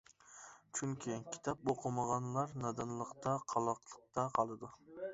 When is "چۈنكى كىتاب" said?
0.79-1.69